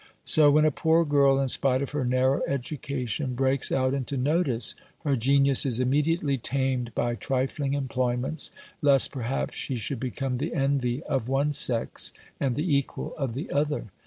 So, 0.25 0.49
when 0.49 0.65
a 0.65 0.71
poor 0.71 1.05
girl, 1.05 1.39
in 1.39 1.47
spite 1.47 1.83
of 1.83 1.91
her 1.91 2.03
narrow 2.03 2.41
education, 2.47 3.35
breaks 3.35 3.71
out 3.71 3.93
into 3.93 4.17
notice, 4.17 4.73
her 5.03 5.15
genius 5.15 5.63
is 5.63 5.79
immediately 5.79 6.39
tamed 6.39 6.91
by 6.95 7.13
trifling 7.13 7.75
employments, 7.75 8.49
lest, 8.81 9.11
perhaps, 9.11 9.53
she 9.55 9.75
should 9.75 9.99
become 9.99 10.39
the 10.39 10.55
envy 10.55 11.03
of 11.03 11.29
one 11.29 11.51
sex, 11.51 12.13
and 12.39 12.55
the 12.55 12.75
equal 12.75 13.13
of 13.15 13.35
the 13.35 13.51
other. 13.51 13.89